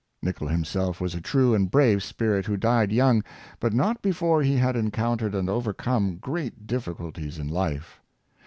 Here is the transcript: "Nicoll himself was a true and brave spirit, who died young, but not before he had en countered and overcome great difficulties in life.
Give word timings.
"Nicoll 0.25 0.47
himself 0.47 0.99
was 0.99 1.13
a 1.13 1.21
true 1.21 1.53
and 1.53 1.69
brave 1.69 2.01
spirit, 2.01 2.47
who 2.47 2.57
died 2.57 2.91
young, 2.91 3.23
but 3.59 3.71
not 3.71 4.01
before 4.01 4.41
he 4.41 4.55
had 4.57 4.75
en 4.75 4.89
countered 4.89 5.35
and 5.35 5.47
overcome 5.47 6.15
great 6.15 6.65
difficulties 6.65 7.37
in 7.37 7.47
life. 7.47 8.01